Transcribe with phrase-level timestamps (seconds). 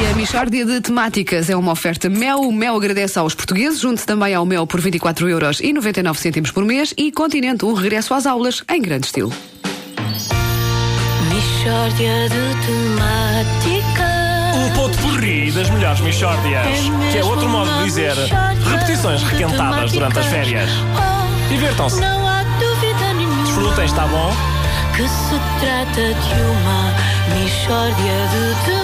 [0.00, 2.42] E a Michórdia de Temáticas é uma oferta Mel.
[2.42, 3.80] O Mel agradece aos portugueses.
[3.80, 6.94] Junte-se também ao Mel por 24 euros e 99 cêntimos por mês.
[6.96, 9.32] E Continente, um regresso às aulas em grande estilo.
[11.28, 14.08] Michórdia de temáticas.
[14.56, 16.66] Um ponto porri das melhores Michórdias.
[17.10, 18.14] Que é outro modo de dizer
[18.70, 20.70] repetições requentadas durante as férias.
[20.94, 23.42] Oh, Não há dúvida nenhuma.
[23.42, 24.32] Desfrutem, está bom?
[24.94, 26.94] Que se trata de uma
[27.34, 28.77] Michórdia de temáticas.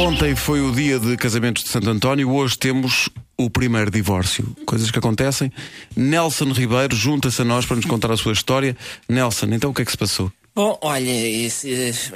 [0.00, 4.56] Ontem foi o dia de casamentos de Santo António, hoje temos o primeiro divórcio.
[4.64, 5.52] Coisas que acontecem.
[5.94, 8.74] Nelson Ribeiro junta-se a nós para nos contar a sua história.
[9.06, 10.32] Nelson, então o que é que se passou?
[10.54, 11.44] Bom, olha, eh,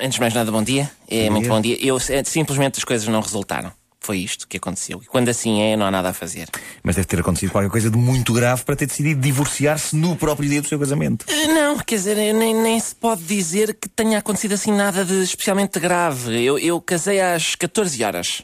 [0.00, 0.90] antes de mais nada, bom dia.
[1.10, 1.52] É Bom muito dia.
[1.52, 1.78] bom dia.
[1.78, 3.70] Eu eh, simplesmente as coisas não resultaram.
[4.04, 5.00] Foi isto que aconteceu.
[5.02, 6.46] E quando assim é, não há nada a fazer.
[6.82, 10.46] Mas deve ter acontecido qualquer coisa de muito grave para ter decidido divorciar-se no próprio
[10.46, 11.24] dia do seu casamento.
[11.26, 15.06] Eh, Não, quer dizer, eh, nem, nem se pode dizer que tenha acontecido assim nada
[15.06, 16.38] de especialmente grave.
[16.44, 18.42] Eu, eu casei às 14 horas.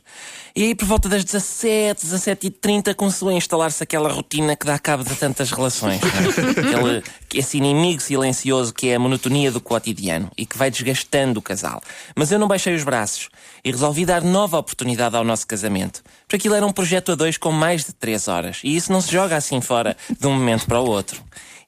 [0.57, 4.67] E aí, por volta das 17, 17 e 30, começou a instalar-se aquela rotina que
[4.67, 6.01] dá cabo de tantas relações.
[6.03, 6.07] é?
[6.61, 7.03] Aquele,
[7.35, 11.81] esse inimigo silencioso que é a monotonia do cotidiano e que vai desgastando o casal.
[12.17, 13.29] Mas eu não baixei os braços
[13.65, 16.03] e resolvi dar nova oportunidade ao nosso casamento.
[16.23, 18.61] Porque aquilo era um projeto a dois com mais de 3 horas.
[18.63, 21.23] E isso não se joga assim fora de um momento para o outro.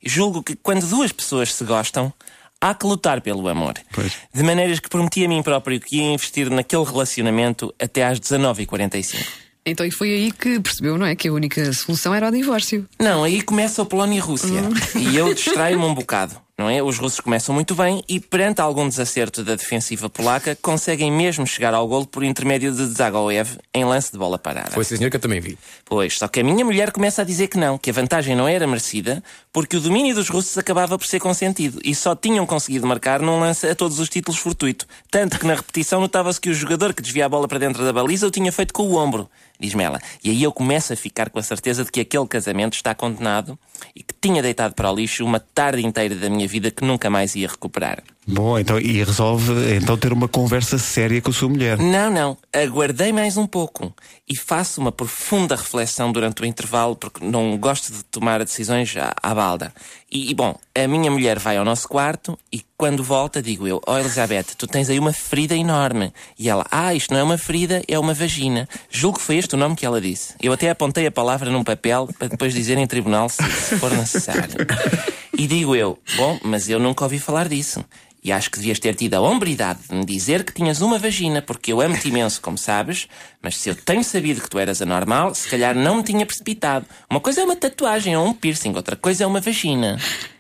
[0.05, 2.13] Julgo que quando duas pessoas se gostam,
[2.61, 3.75] há que lutar pelo amor.
[3.93, 4.13] Pois.
[4.33, 9.27] De maneiras que prometi a mim próprio que ia investir naquele relacionamento até às 19h45.
[9.65, 11.15] Então, e foi aí que percebeu, não é?
[11.15, 12.89] Que a única solução era o divórcio.
[12.99, 14.61] Não, aí começa a Polónia e Rússia.
[14.97, 16.81] E eu distraio-me um bocado, não é?
[16.81, 21.75] Os russos começam muito bem e, perante algum desacerto da defensiva polaca, conseguem mesmo chegar
[21.75, 24.71] ao golo por intermédio de Zagoev em lance de bola parada.
[24.71, 25.59] Foi sim, senhor, que eu também vi.
[25.85, 28.47] Pois, só que a minha mulher começa a dizer que não, que a vantagem não
[28.47, 32.87] era merecida, porque o domínio dos russos acabava por ser consentido e só tinham conseguido
[32.87, 34.87] marcar num lance a todos os títulos fortuito.
[35.11, 37.93] Tanto que na repetição notava-se que o jogador que desvia a bola para dentro da
[37.93, 39.29] baliza o tinha feito com o ombro,
[39.63, 40.01] diz-me ela.
[40.23, 43.59] E aí eu começo a ficar com a certeza de que aquele casamento está condenado
[43.95, 47.09] e que tinha deitado para o lixo uma tarde inteira da minha vida que nunca
[47.09, 48.03] mais ia recuperar.
[48.25, 51.77] Bom, então, e resolve então ter uma conversa séria com a sua mulher.
[51.79, 52.37] Não, não.
[52.53, 53.93] Aguardei mais um pouco
[54.29, 59.13] e faço uma profunda reflexão durante o intervalo porque não gosto de tomar decisões à,
[59.21, 59.75] à balda.
[60.09, 63.81] E, e, bom, a minha mulher vai ao nosso quarto e quando volta digo eu,
[63.85, 66.13] oh Elizabeth, tu tens aí uma ferida enorme.
[66.39, 68.69] E ela, ah, isto não é uma ferida, é uma vagina.
[68.89, 70.35] Julgo que foi este o nome que ela disse.
[70.41, 73.91] Eu até apontei a palavra num papel para depois dizer em tribunal se, se for
[73.91, 74.55] necessário.
[75.35, 77.83] E digo eu, bom, mas eu nunca ouvi falar disso.
[78.25, 81.43] E acho que devias ter tido a hombridade de me dizer que tinhas uma vagina,
[81.43, 83.09] porque eu amo-te imenso, como sabes,
[83.43, 86.87] mas se eu tenho sabido que tu eras anormal, se calhar não me tinha precipitado.
[87.11, 89.99] Uma coisa é uma tatuagem ou um piercing, outra coisa é uma vagina.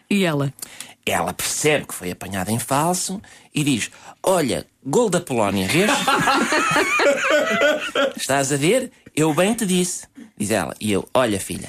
[0.09, 0.53] E ela?
[1.05, 3.21] Ela percebe que foi apanhada em falso
[3.53, 3.91] e diz:
[4.23, 5.91] Olha, gol da Polónia, vês?
[8.17, 8.93] Estás a ver?
[9.17, 10.07] Eu bem te disse.
[10.39, 10.73] Diz ela.
[10.81, 11.69] E eu: Olha, filha,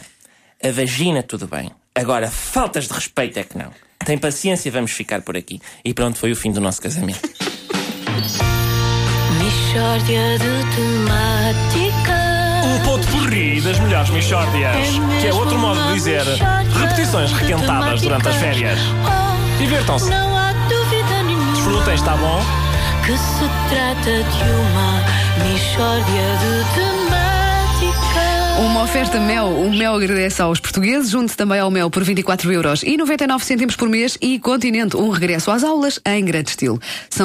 [0.63, 1.71] a vagina tudo bem.
[1.95, 3.71] Agora, faltas de respeito é que não.
[4.05, 5.61] Tem paciência, vamos ficar por aqui.
[5.83, 7.21] E pronto, foi o fim do nosso casamento.
[9.39, 12.23] Michórdia de temáticas.
[12.65, 14.75] Um ponto porri das melhores Michórdias.
[15.21, 16.23] Que é outro modo de dizer
[16.79, 18.79] repetições requentadas durante as férias.
[19.05, 20.09] Oh, Divirtam-se.
[20.09, 21.53] Não há dúvida nenhuma.
[21.53, 22.41] Desfrutem, está bom?
[23.05, 25.03] Que se trata de uma
[25.43, 27.32] Michórdia de temáticas.
[28.55, 29.47] Uma oferta Mel.
[29.47, 31.09] O Mel agradece aos portugueses.
[31.09, 34.15] Junte-se também ao Mel por 24 euros e 99 cêntimos por mês.
[34.21, 36.79] E Continente, um regresso às aulas em grande estilo.
[37.09, 37.21] São